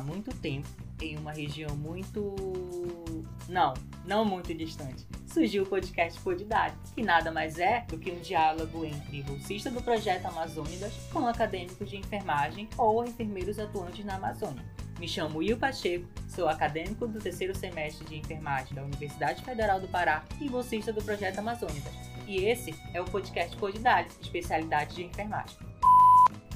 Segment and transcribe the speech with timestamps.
[0.00, 0.68] muito tempo,
[1.00, 2.34] em uma região muito.
[3.48, 3.74] Não,
[4.04, 8.84] não muito distante, surgiu o podcast Podidade, que nada mais é do que um diálogo
[8.84, 14.64] entre bolsista do projeto Amazônidas com acadêmicos de enfermagem ou enfermeiros atuantes na Amazônia.
[15.00, 19.88] Me chamo Will Pacheco, sou acadêmico do terceiro semestre de enfermagem da Universidade Federal do
[19.88, 21.94] Pará e bolsista do projeto Amazônidas.
[22.26, 25.69] E esse é o podcast Podidade, especialidade de enfermagem.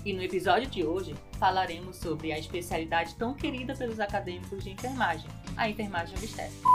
[0.04, 5.26] E no episódio de hoje falaremos sobre a especialidade tão querida pelos acadêmicos de enfermagem,
[5.56, 6.68] a enfermagem obstétrica.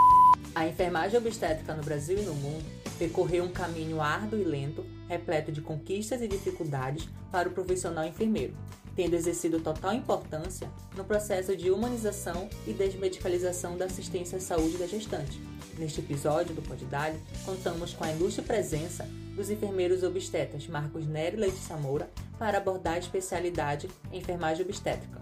[0.56, 2.66] A enfermagem obstétrica no Brasil e no mundo
[2.98, 8.56] percorreu um caminho árduo e lento, repleto de conquistas e dificuldades para o profissional enfermeiro,
[8.96, 10.68] tendo exercido total importância
[10.98, 15.40] no processo de humanização e desmedicalização da assistência à saúde da gestante.
[15.78, 21.40] Neste episódio do Podidale, contamos com a ilustre presença dos enfermeiros obstetras Marcos Nery e
[21.42, 22.10] Letícia Moura
[22.40, 25.22] para abordar a especialidade enfermagem obstétrica.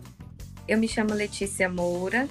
[0.68, 2.30] Eu me chamo Letícia Moura,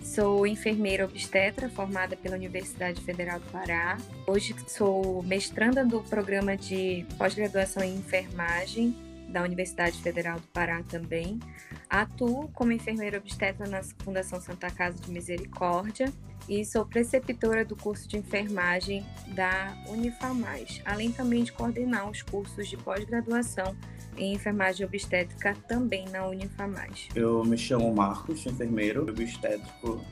[0.00, 3.98] sou enfermeira obstetra formada pela Universidade Federal do Pará.
[4.26, 8.96] Hoje sou mestranda do programa de pós-graduação em enfermagem
[9.28, 11.40] da Universidade Federal do Pará também.
[11.88, 16.12] Atuo como enfermeira obstetra na Fundação Santa Casa de Misericórdia
[16.48, 22.68] e sou preceptora do curso de enfermagem da Unifamais, além também de coordenar os cursos
[22.68, 23.74] de pós-graduação
[24.16, 27.08] em enfermagem obstétrica também na Unifamais.
[27.14, 30.04] Eu me chamo Marcos, enfermeiro obstétrico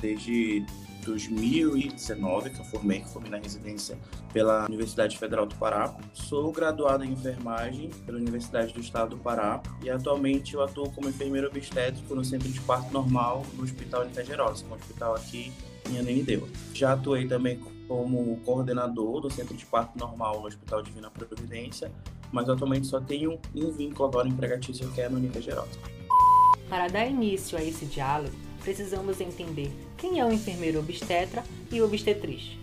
[0.00, 0.64] desde
[1.06, 3.96] 2019, que eu formei, que formei na residência
[4.32, 5.96] pela Universidade Federal do Pará.
[6.12, 11.08] Sou graduado em enfermagem pela Universidade do Estado do Pará e atualmente eu atuo como
[11.08, 15.52] enfermeiro obstétrico no Centro de Parto Normal no Hospital é um hospital aqui
[15.88, 16.48] em Ananindeua.
[16.74, 21.90] Já atuei também como coordenador do Centro de Parto Normal no Hospital Divina Providência,
[22.32, 25.78] mas atualmente só tenho um vínculo agora empregatício que é no Intergerosa.
[26.68, 32.58] Para dar início a esse diálogo, precisamos entender quem é o enfermeiro obstetra e obstetriz.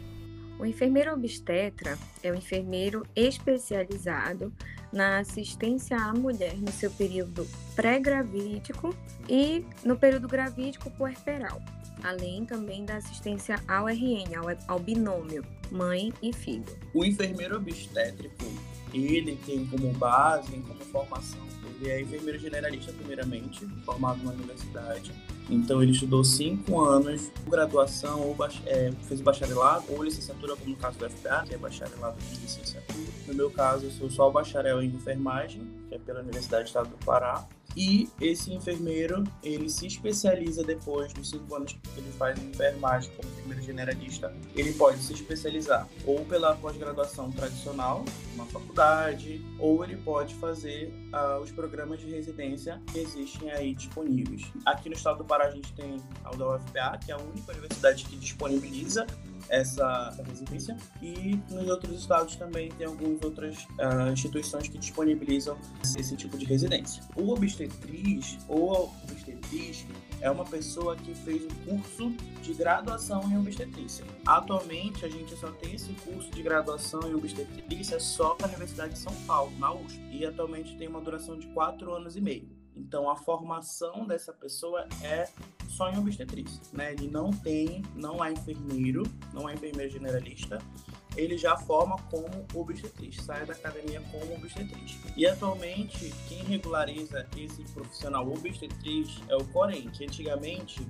[0.59, 4.53] O enfermeiro obstetra é o enfermeiro especializado
[4.91, 8.95] na assistência à mulher no seu período pré-gravídico
[9.27, 11.59] e no período gravídico puerperal,
[12.03, 15.43] além também da assistência ao RN, ao, ao binômio
[15.73, 16.77] mãe e filho.
[16.93, 18.45] O enfermeiro obstétrico,
[18.93, 21.41] ele tem como base, tem como formação,
[21.79, 25.11] ele é enfermeiro generalista primeiramente, formado na universidade,
[25.49, 30.97] então ele estudou cinco anos, graduação, ou é, fez bacharelado ou licenciatura, como no caso
[30.97, 33.03] do FPA, que é bacharelado em licenciatura.
[33.27, 36.89] No meu caso, eu sou só bacharel em enfermagem, que é pela Universidade do Estado
[36.89, 37.45] do Pará.
[37.75, 43.11] E esse enfermeiro, ele se especializa depois dos cinco anos que ele faz em enfermagem
[43.15, 44.33] como enfermeiro generalista.
[44.55, 51.41] Ele pode se especializar ou pela pós-graduação tradicional, uma faculdade, ou ele pode fazer uh,
[51.41, 54.43] os programas de residência que existem aí disponíveis.
[54.65, 58.05] Aqui no estado do Pará a gente tem a UFPA, que é a única universidade
[58.05, 59.05] que disponibiliza
[59.49, 60.77] essa, essa residência.
[61.01, 65.57] E nos outros estados também tem algumas outras uh, instituições que disponibilizam
[65.97, 67.03] esse tipo de residência.
[67.15, 69.85] O obstetriz ou obstetriz
[70.21, 72.11] é uma pessoa que fez um curso
[72.41, 74.05] de graduação em obstetrícia.
[74.25, 78.93] Atualmente, a gente só tem esse curso de graduação em obstetrícia só para a Universidade
[78.93, 79.99] de São Paulo, na USP.
[80.11, 82.62] E atualmente tem uma duração de quatro anos e meio.
[82.75, 85.29] Então, a formação dessa pessoa é
[85.67, 86.93] só em obstetrícia, né?
[86.93, 89.03] Ele não tem, não é enfermeiro,
[89.33, 90.59] não é enfermeiro generalista,
[91.15, 94.97] ele já forma como obstetriz, sai da academia como obstetriz.
[95.15, 100.85] E atualmente, quem regulariza esse profissional obstetriz é o Corém, que antigamente,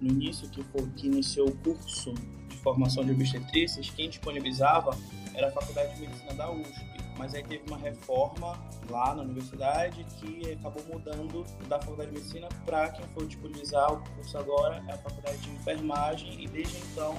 [0.00, 2.14] no início que, foi, que iniciou o curso
[2.48, 4.96] de formação de obstetrícias, quem disponibilizava
[5.34, 10.04] era a Faculdade de Medicina da USP mas aí teve uma reforma lá na universidade
[10.18, 14.92] que acabou mudando da faculdade de medicina para quem for disponibilizar o curso agora é
[14.92, 17.14] a faculdade de enfermagem e desde então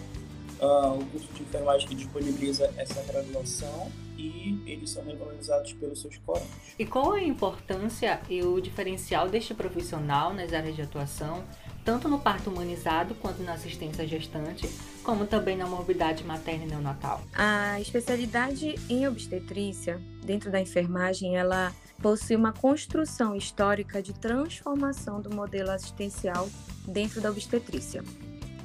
[0.61, 6.17] uh, o curso de enfermagem que disponibiliza essa graduação e eles são regularizados pelos seus
[6.17, 6.50] colégios.
[6.77, 11.43] E qual a importância e o diferencial deste profissional nas áreas de atuação
[11.88, 14.69] tanto no parto humanizado quanto na assistência gestante,
[15.06, 17.22] como também na morbidade materna e neonatal.
[17.34, 25.34] A especialidade em obstetrícia, dentro da enfermagem, ela possui uma construção histórica de transformação do
[25.34, 26.50] modelo assistencial
[26.86, 28.04] dentro da obstetrícia.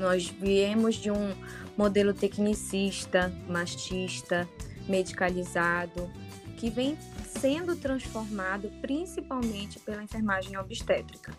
[0.00, 1.32] Nós viemos de um
[1.78, 4.48] modelo tecnicista, machista,
[4.88, 6.10] medicalizado,
[6.56, 11.32] que vem sendo transformado principalmente pela enfermagem obstétrica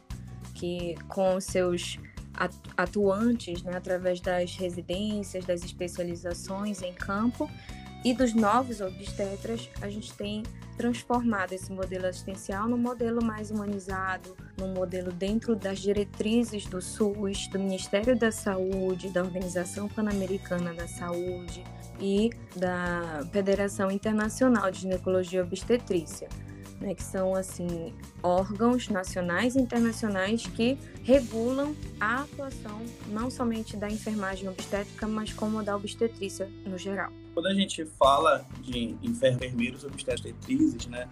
[0.63, 1.99] que com seus
[2.77, 7.51] atuantes, né, através das residências, das especializações em campo
[8.05, 10.41] e dos novos obstetras, a gente tem
[10.77, 17.47] transformado esse modelo assistencial num modelo mais humanizado, num modelo dentro das diretrizes do SUS,
[17.49, 21.61] do Ministério da Saúde, da Organização Pan-Americana da Saúde
[21.99, 26.29] e da Federação Internacional de Ginecologia e Obstetrícia
[26.83, 33.89] né, que são assim órgãos nacionais e internacionais que regulam a atuação não somente da
[33.89, 37.11] enfermagem obstétrica, mas como da obstetrícia no geral.
[37.33, 41.07] Quando a gente fala de enfermeiros obstetrizes, né,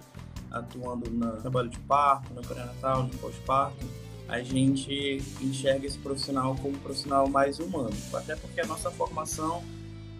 [0.52, 3.86] atuando no trabalho de parto, no pré-natal, no pós-parto,
[4.28, 9.64] a gente enxerga esse profissional como um profissional mais humano, até porque a nossa formação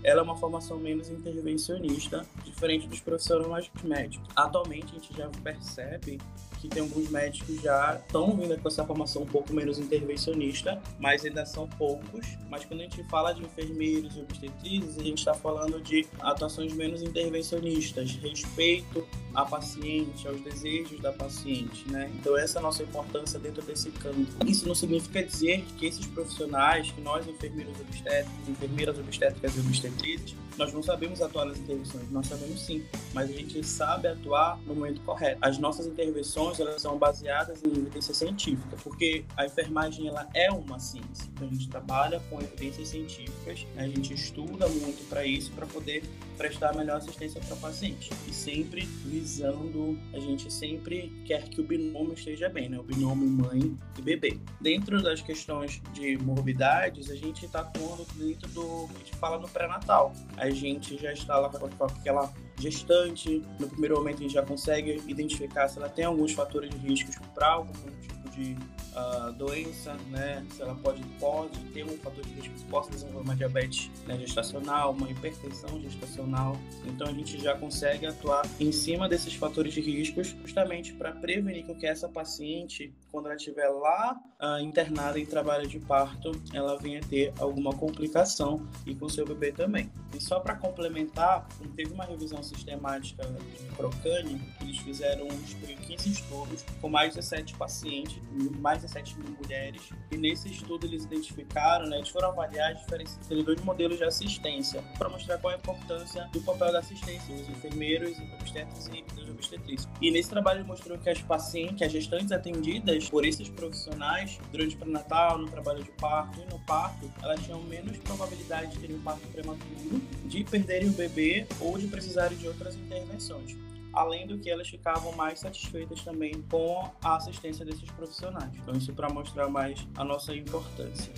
[0.04, 4.28] ela é uma formação menos intervencionista, diferente dos profissionais médicos.
[4.36, 6.20] Atualmente, a gente já percebe
[6.62, 11.26] que tem alguns médicos já estão vindo com essa formação um pouco menos intervencionista, mas
[11.26, 12.38] ainda são poucos.
[12.50, 16.72] Mas quando a gente fala de enfermeiros e obstetrizes, a gente está falando de atuações
[16.74, 22.12] menos intervencionistas, respeito à paciente, aos desejos da paciente, né?
[22.20, 24.28] Então essa é a nossa importância dentro desse campo.
[24.46, 29.91] Isso não significa dizer que esses profissionais, que nós enfermeiros obstétricos, enfermeiras obstétricas e obstetrizes,
[29.98, 32.84] Dendrite, nós não sabemos atuar nas intervenções, nós sabemos sim,
[33.14, 35.40] mas a gente sabe atuar no momento correto.
[35.42, 40.80] As nossas intervenções elas são baseadas em evidência científica, porque a enfermagem ela é uma
[40.80, 41.30] ciência.
[41.34, 46.04] Então a gente trabalha com evidências científicas, a gente estuda muito para isso, para poder
[46.38, 48.10] prestar melhor assistência para o paciente.
[48.28, 52.80] E sempre visando, a gente sempre quer que o binômio esteja bem, né?
[52.80, 54.40] O binômio mãe e bebê.
[54.60, 59.38] Dentro das questões de morbidades, a gente está atuando dentro do que a gente fala
[59.38, 63.44] no pré-natal a gente já está lá com aquela gestante.
[63.60, 67.12] No primeiro momento, a gente já consegue identificar se ela tem alguns fatores de risco
[67.36, 67.64] para
[68.02, 68.56] tipo de
[68.96, 70.46] uh, doença, né?
[70.52, 74.18] Se ela pode, pode ter um fator de risco que possa desenvolver uma diabetes né,
[74.18, 76.58] gestacional, uma hipertensão gestacional.
[76.86, 81.66] Então a gente já consegue atuar em cima desses fatores de riscos, justamente para prevenir
[81.76, 87.02] que essa paciente, quando ela estiver lá uh, internada em trabalho de parto, ela venha
[87.02, 89.92] ter alguma complicação e com seu bebê também.
[90.16, 96.90] E só para complementar, teve uma revisão sistemática de Procane, eles fizeram 15 estudos com
[96.90, 98.20] mais de 7 pacientes,
[98.60, 99.90] mais 17 mil mulheres.
[100.12, 104.04] E nesse estudo eles identificaram, né, eles foram avaliar as diferenças entre dois modelos de
[104.04, 109.22] assistência para mostrar qual é a importância do papel da assistência, os enfermeiros, obstetras e
[109.22, 109.90] os obstetrícios.
[110.02, 114.80] E nesse trabalho mostrou que as pacientes, as gestantes atendidas por esses profissionais durante o
[114.80, 119.02] pré-natal, no trabalho de parto e no parto, elas tinham menos probabilidade de terem um
[119.02, 124.50] parto prematuro, de perderem o bebê ou de precisarem de outras intervenções além do que
[124.50, 128.52] elas ficavam mais satisfeitas também com a assistência desses profissionais.
[128.56, 131.12] Então, isso para mostrar mais a nossa importância.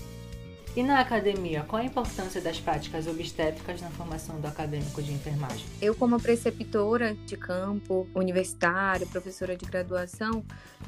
[0.75, 5.63] E na academia, qual a importância das práticas obstétricas na formação do acadêmico de enfermagem?
[5.79, 10.43] Eu, como preceptora de campo, universitária, professora de graduação,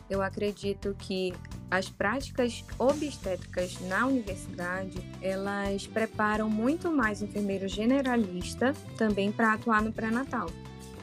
[0.09, 1.35] eu acredito que
[1.69, 9.83] as práticas obstétricas na universidade, elas preparam muito mais o enfermeiro generalista também para atuar
[9.83, 10.49] no pré-natal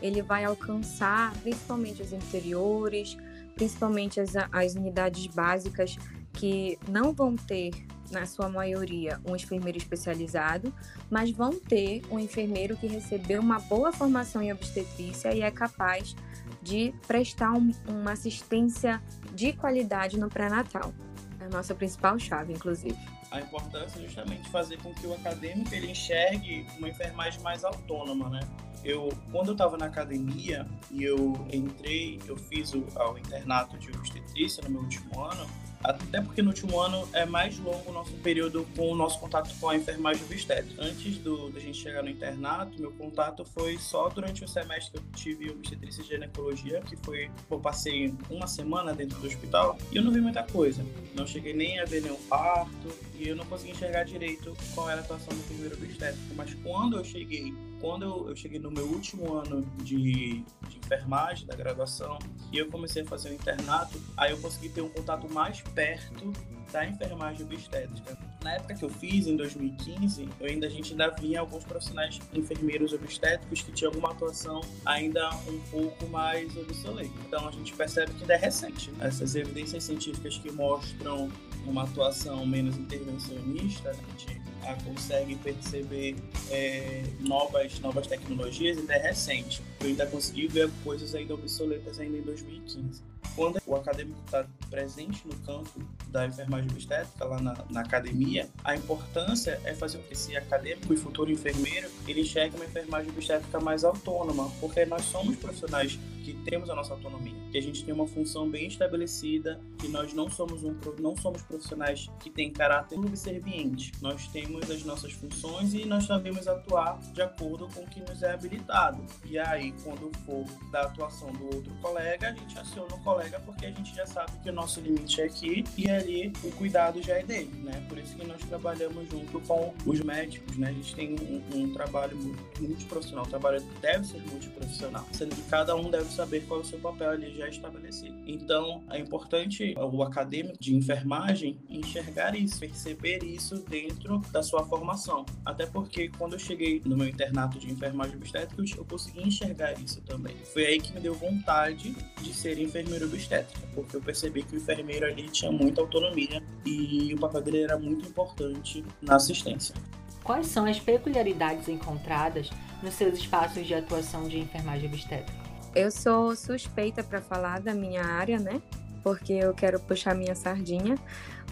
[0.03, 3.17] ele vai alcançar principalmente os interiores,
[3.55, 5.97] principalmente as, as unidades básicas
[6.33, 7.71] que não vão ter,
[8.11, 10.73] na sua maioria, um enfermeiro especializado,
[11.11, 16.15] mas vão ter um enfermeiro que recebeu uma boa formação em obstetrícia e é capaz
[16.61, 19.03] de prestar um, uma assistência
[19.35, 20.93] de qualidade no pré-natal.
[21.41, 22.99] É a nossa principal chave, inclusive.
[23.33, 28.29] A importância é justamente fazer com que o acadêmico ele enxergue uma enfermagem mais autônoma,
[28.29, 28.41] né?
[28.85, 33.91] eu quando eu estava na academia e eu entrei, eu fiz o, o internato de
[33.91, 35.47] obstetrícia no meu último ano,
[35.83, 39.53] até porque no último ano é mais longo o nosso período com o nosso contato
[39.59, 40.83] com a enfermagem obstétrica.
[40.83, 44.99] Antes do, da gente chegar no internato, meu contato foi só durante o semestre que
[44.99, 49.97] eu tive obstetrícia e ginecologia, que foi, eu passei uma semana dentro do hospital e
[49.97, 50.85] eu não vi muita coisa.
[51.15, 55.01] Não cheguei nem a ver nenhum parto e eu não consegui enxergar direito qual era
[55.01, 56.35] a atuação do primeiro obstétrico.
[56.35, 61.47] Mas quando eu cheguei quando eu, eu cheguei no meu último ano de, de, enfermagem,
[61.47, 62.17] da graduação,
[62.53, 66.33] e eu comecei a fazer o internato, aí eu consegui ter um contato mais perto
[66.73, 68.17] da enfermagem obstétrica.
[68.43, 72.19] Na época que eu fiz, em 2015, eu ainda, a gente ainda via alguns profissionais
[72.35, 77.13] enfermeiros obstétricos que tinham alguma atuação ainda um pouco mais obsoleta.
[77.27, 78.91] Então a gente percebe que ainda é recente.
[78.93, 79.07] Né?
[79.07, 81.31] Essas evidências científicas que mostram
[81.67, 86.17] uma atuação menos intervencionista, a gente a, consegue perceber
[86.51, 89.63] é, novas, novas tecnologias ainda é recente.
[89.81, 93.03] Eu ainda consegui ver coisas ainda obsoletas ainda em 2015.
[93.35, 95.71] Quando o acadêmico está presente no campo
[96.09, 100.93] da enfermagem obstétrica, lá na, na, academia, a importância é fazer com que esse acadêmico
[100.93, 106.35] e futuro enfermeiro ele enxergue uma enfermagem obstétrica mais autônoma, porque nós somos profissionais que
[106.45, 110.31] temos a nossa autonomia, que a gente tem uma função bem estabelecida, que nós não
[110.31, 113.93] somos um não somos profissionais que têm caráter subserviente.
[114.01, 118.23] Nós temos as nossas funções e nós sabemos atuar de acordo com o que nos
[118.23, 119.05] é habilitado.
[119.25, 123.67] E aí, quando for da atuação do outro colega, a gente aciona o colega porque
[123.67, 127.19] a gente já sabe que o nosso limite é aqui e ali o cuidado já
[127.19, 127.85] é dele, né?
[127.89, 130.69] Por isso que nós trabalhamos junto com os médicos, né?
[130.69, 132.17] A gente tem um, um trabalho
[132.61, 136.67] multiprofissional, o trabalho deve ser multiprofissional, sendo que cada um deve saber qual é o
[136.67, 138.17] seu papel ali já estabelecido.
[138.27, 145.25] Então, é importante o acadêmico de enfermagem enxergar isso, perceber isso dentro da sua formação.
[145.45, 150.01] Até porque quando eu cheguei no meu internato de enfermagem obstétrica, eu consegui enxergar isso
[150.03, 150.37] também.
[150.53, 154.59] Foi aí que me deu vontade de ser enfermeiro obstétrica, porque eu percebi que o
[154.59, 159.75] enfermeiro ali tinha muita autonomia e o papel dele era muito importante na assistência.
[160.23, 162.49] Quais são as peculiaridades encontradas
[162.81, 165.52] nos seus espaços de atuação de enfermagem obstétrica?
[165.75, 168.61] Eu sou suspeita para falar da minha área, né?
[169.03, 170.97] Porque eu quero puxar minha sardinha,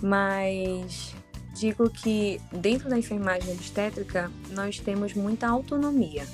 [0.03, 1.15] mas
[1.55, 6.27] digo que dentro da enfermagem obstétrica nós temos muita autonomia.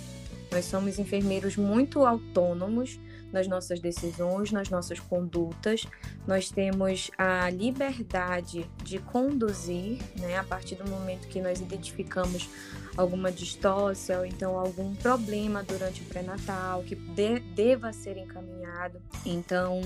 [0.51, 2.99] Nós somos enfermeiros muito autônomos
[3.33, 5.87] nas nossas decisões, nas nossas condutas.
[6.27, 12.49] Nós temos a liberdade de conduzir, né, a partir do momento que nós identificamos
[12.97, 19.01] alguma distócia ou então algum problema durante o pré-natal que de, deva ser encaminhado.
[19.25, 19.81] Então,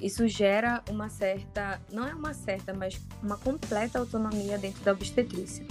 [0.00, 5.64] isso gera uma certa, não é uma certa, mas uma completa autonomia dentro da obstetrícia.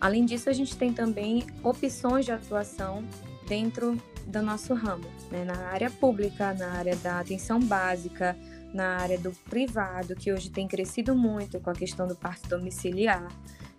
[0.00, 3.04] Além disso, a gente tem também opções de atuação
[3.48, 5.44] dentro do nosso ramo, né?
[5.44, 8.36] na área pública, na área da atenção básica,
[8.74, 13.28] na área do privado, que hoje tem crescido muito com a questão do parto domiciliar,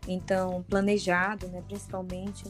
[0.08, 2.46] então planejado, né, principalmente.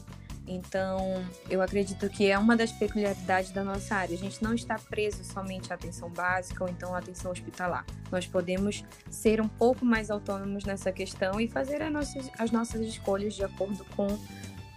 [0.50, 4.14] Então, eu acredito que é uma das peculiaridades da nossa área.
[4.14, 7.84] A gente não está preso somente à atenção básica ou então à atenção hospitalar.
[8.10, 12.80] Nós podemos ser um pouco mais autônomos nessa questão e fazer as nossas, as nossas
[12.80, 14.06] escolhas de acordo com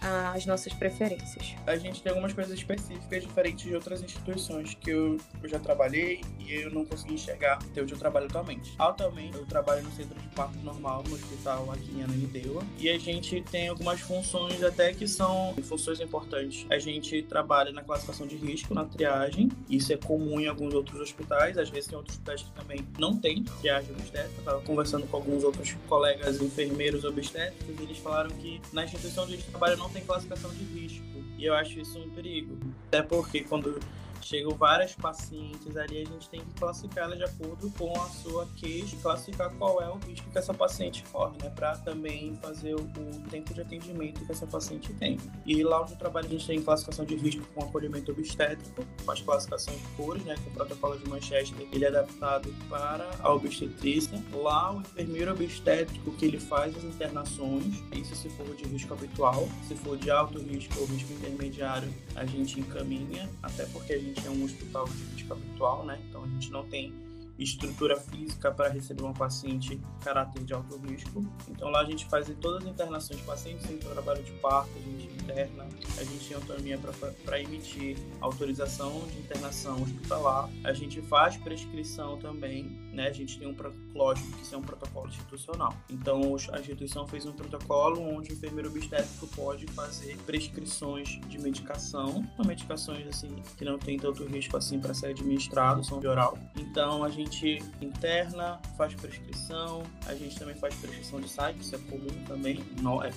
[0.02, 1.54] as nossas preferências.
[1.66, 6.52] A gente tem algumas coisas específicas diferentes de outras instituições que eu, já trabalhei e
[6.54, 8.74] eu não consegui enxergar até onde eu trabalho atualmente.
[8.78, 12.98] Atualmente, eu trabalho no centro de parto normal, no hospital aqui em Ananindeua, e a
[12.98, 16.66] gente tem algumas funções até que são funções importantes.
[16.70, 21.00] A gente trabalha na classificação de risco, na triagem, isso é comum em alguns outros
[21.00, 24.34] hospitais, às vezes tem outros hospitais que também não tem triagem obstétrica.
[24.34, 29.24] Eu estava conversando com alguns outros colegas enfermeiros obstétricos e eles falaram que na instituição
[29.24, 31.04] onde eles trabalham não tem classificação de risco.
[31.38, 32.58] E eu acho isso um perigo.
[32.88, 33.80] Até porque quando
[34.26, 38.96] chegam várias pacientes ali, a gente tem que classificá-las de acordo com a sua queixa,
[39.02, 41.50] classificar qual é o risco que essa paciente corre, né?
[41.50, 42.82] Para também fazer o,
[43.30, 45.18] tempo de atendimento que essa paciente tem.
[45.46, 49.10] E lá onde eu trabalho, a gente tem classificação de risco com acolhimento obstétrico, com
[49.10, 50.34] as classificações de cores, né?
[50.44, 54.22] Com o protocolo de Manchester, ele é adaptado para a obstetrícia.
[54.32, 59.48] Lá, o enfermeiro obstétrico que ele faz as internações, isso se for de risco habitual,
[59.66, 64.11] se for de alto risco ou risco intermediário, a gente encaminha, até porque a gente
[64.12, 66.00] gente é um hospital de risco habitual, né?
[66.08, 66.92] Então a gente não tem
[67.38, 71.24] estrutura física para receber uma paciente caráter de alto risco.
[71.48, 74.80] Então lá a gente faz todas as internações de pacientes em trabalho de parto, a
[74.80, 75.66] gente interna,
[75.98, 76.78] a gente tem autonomia
[77.24, 83.08] para emitir autorização de internação hospitalar, a gente faz prescrição também, né?
[83.08, 83.56] A gente tem um
[83.94, 85.74] lógico que isso é um protocolo institucional.
[85.90, 92.24] Então a instituição fez um protocolo onde o enfermeiro obstétrico pode fazer prescrições de medicação,
[92.36, 96.38] são medicações assim que não tem tanto risco assim para ser administrado, são de oral.
[96.56, 101.78] Então a gente interna, faz prescrição, a gente também faz prescrição de site, isso é
[101.78, 102.62] comum também,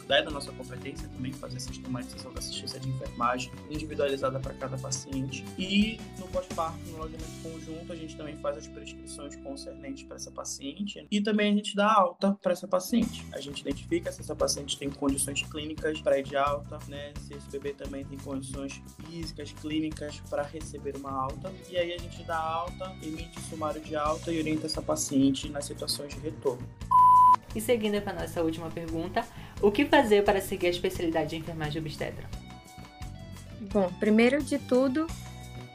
[0.10, 5.44] é da nossa competência também fazer sistematização da assistência de enfermagem individualizada para cada paciente.
[5.58, 9.36] E no pós-parto, no alojamento conjunto, a gente também faz as prescrições
[10.08, 13.26] para essa paciente e também a gente dá alta para essa paciente.
[13.34, 17.14] A gente identifica se essa paciente tem condições clínicas para ir de alta, né?
[17.22, 21.52] Se esse bebê também tem condições físicas, clínicas para receber uma alta.
[21.70, 25.66] E aí a gente dá alta, emite sumário de alta e orienta essa paciente nas
[25.66, 26.68] situações de retorno.
[27.56, 29.26] E seguindo para a nossa última pergunta,
[29.62, 32.30] o que fazer para seguir a especialidade de enfermagem obstetra?
[33.72, 35.08] Bom, primeiro de tudo,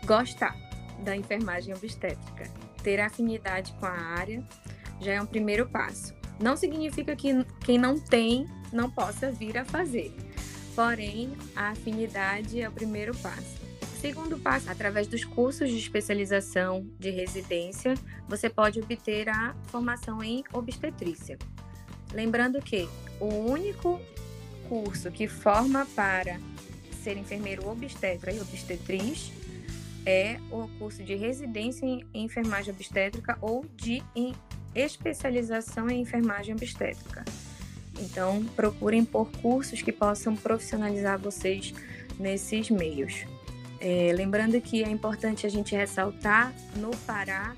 [0.04, 0.54] gostar
[1.02, 2.50] da enfermagem obstétrica.
[2.82, 4.42] Ter afinidade com a área
[5.00, 6.14] já é um primeiro passo.
[6.40, 10.14] Não significa que quem não tem não possa vir a fazer.
[10.74, 13.60] Porém, a afinidade é o primeiro passo.
[14.00, 17.94] Segundo passo, através dos cursos de especialização de residência,
[18.26, 21.38] você pode obter a formação em obstetrícia.
[22.14, 22.88] Lembrando que
[23.20, 24.00] o único
[24.70, 26.40] curso que forma para
[27.02, 29.30] ser enfermeiro obstetra e obstetriz
[30.06, 34.02] é o curso de residência em enfermagem obstétrica ou de
[34.74, 37.24] especialização em enfermagem obstétrica.
[37.98, 41.74] Então, procurem por cursos que possam profissionalizar vocês
[42.18, 43.26] nesses meios.
[43.80, 47.54] É, lembrando que é importante a gente ressaltar, no Pará,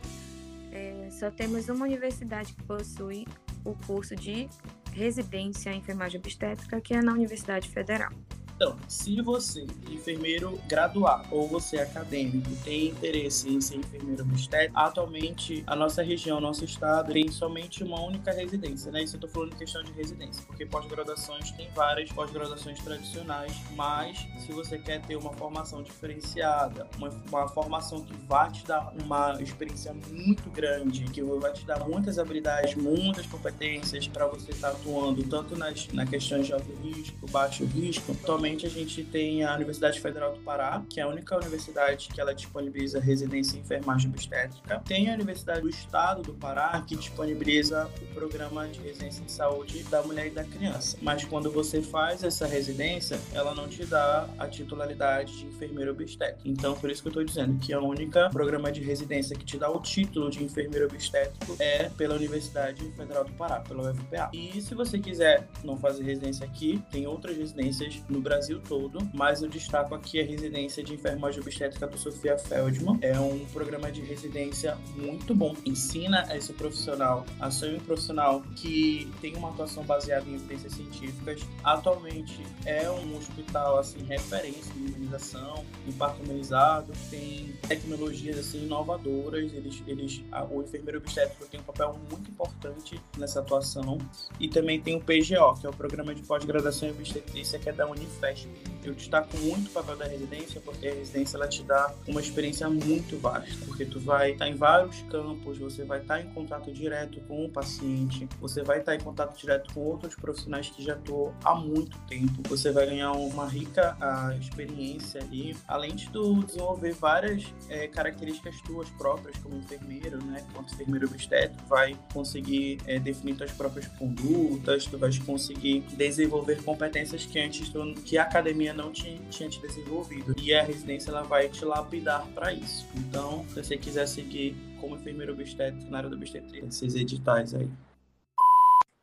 [0.72, 3.26] é, só temos uma universidade que possui
[3.64, 4.48] o curso de
[4.92, 8.12] residência em enfermagem obstétrica, que é na Universidade Federal.
[8.62, 15.64] Então, se você, enfermeiro graduado ou você acadêmico, tem interesse em ser enfermeiro obstétrico, atualmente
[15.66, 19.02] a nossa região, nosso estado, tem somente uma única residência, né?
[19.02, 24.24] Isso eu tô falando em questão de residência, porque pós-graduações tem várias pós-graduações tradicionais, mas
[24.46, 29.42] se você quer ter uma formação diferenciada, uma, uma formação que vai te dar uma
[29.42, 34.76] experiência muito grande, que vai te dar muitas habilidades, muitas competências para você estar tá
[34.76, 39.54] atuando tanto nas, na questões de alto risco, baixo risco, atualmente A gente tem a
[39.54, 44.10] Universidade Federal do Pará, que é a única universidade que ela disponibiliza residência em enfermagem
[44.10, 44.82] obstétrica.
[44.86, 49.82] Tem a Universidade do Estado do Pará, que disponibiliza o programa de residência em saúde
[49.84, 50.98] da mulher e da criança.
[51.00, 56.42] Mas quando você faz essa residência, ela não te dá a titularidade de enfermeiro obstétrico.
[56.44, 59.56] Então, por isso que eu estou dizendo que a única programa de residência que te
[59.56, 64.30] dá o título de enfermeiro obstétrico é pela Universidade Federal do Pará, pela UFPA.
[64.32, 68.98] E se você quiser não fazer residência aqui, tem outras residências no Brasil Brasil todo,
[69.14, 72.98] mas eu destaco aqui a residência de enfermagem obstétrica do Sofia Feldman.
[73.00, 75.54] É um programa de residência muito bom.
[75.64, 81.42] Ensina esse profissional a ser um profissional que tem uma atuação baseada em evidências científicas.
[81.62, 89.52] Atualmente é um hospital assim referência em imunização, em parto humanizado, tem tecnologias assim inovadoras.
[89.52, 93.98] Eles, eles, a, o enfermeiro obstétrico tem um papel muito importante nessa atuação
[94.40, 97.72] e também tem o PGO, que é o programa de pós-graduação em obstetrícia que é
[97.72, 97.86] da
[98.22, 102.20] Unifed eu destaco muito o papel da residência, porque a residência ela te dá uma
[102.20, 106.72] experiência muito vasta, porque tu vai estar em vários campos, você vai estar em contato
[106.72, 110.94] direto com o paciente, você vai estar em contato direto com outros profissionais que já
[110.94, 116.42] atuam há muito tempo, você vai ganhar uma rica a, experiência ali, além de tu
[116.42, 122.98] desenvolver várias é, características tuas próprias como enfermeiro, né, quanto enfermeiro obstétrico, vai conseguir é,
[122.98, 128.74] definir tuas próprias condutas, tu vai conseguir desenvolver competências que antes tu, que a academia
[128.74, 130.34] não tinha, tinha te desenvolvido.
[130.38, 132.86] E a residência ela vai te lapidar para isso.
[132.94, 137.70] Então, se você quiser seguir como enfermeiro obstétrico na área da obstetria, esses editais aí.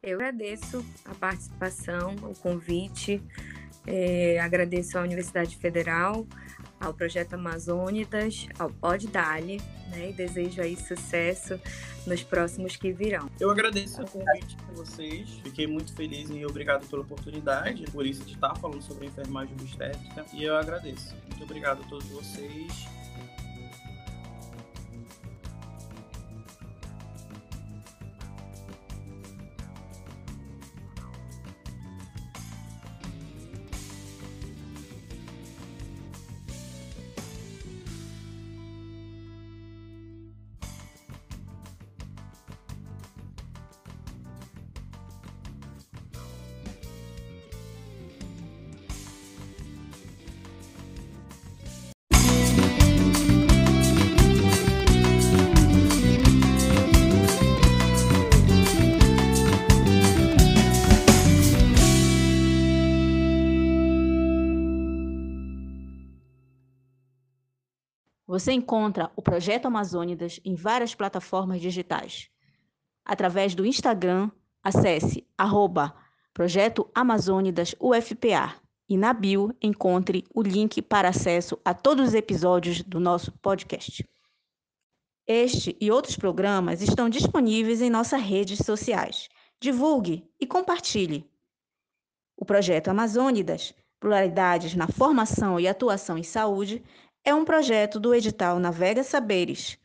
[0.03, 3.19] Eu agradeço a participação, o convite,
[3.87, 6.27] é, agradeço à Universidade Federal,
[6.79, 10.09] ao Projeto Amazônidas, ao Pod Dali, né?
[10.09, 11.59] E desejo aí sucesso
[12.05, 13.29] nos próximos que virão.
[13.39, 18.23] Eu agradeço o convite de vocês, fiquei muito feliz e obrigado pela oportunidade, por isso
[18.23, 21.15] de estar falando sobre enfermagem obstétrica, e eu agradeço.
[21.29, 22.87] Muito obrigado a todos vocês
[68.39, 72.29] Você encontra o Projeto Amazônidas em várias plataformas digitais.
[73.03, 74.31] Através do Instagram,
[74.63, 75.93] acesse arroba
[76.33, 78.55] Projeto Amazônidas UFPA
[78.87, 84.07] e na bio encontre o link para acesso a todos os episódios do nosso podcast.
[85.27, 89.27] Este e outros programas estão disponíveis em nossas redes sociais.
[89.59, 91.29] Divulgue e compartilhe.
[92.37, 96.81] O projeto Amazônidas, Pluralidades na Formação e Atuação em Saúde,
[97.23, 99.77] é um projeto do edital Navega Saberes,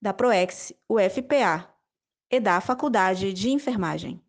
[0.00, 1.68] da PROEX UFPA
[2.30, 4.22] e da Faculdade de Enfermagem.